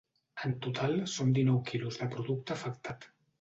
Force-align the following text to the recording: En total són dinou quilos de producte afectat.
En 0.45 0.53
total 0.65 0.97
són 1.15 1.35
dinou 1.35 1.59
quilos 1.67 2.01
de 2.01 2.09
producte 2.17 2.57
afectat. 2.57 3.07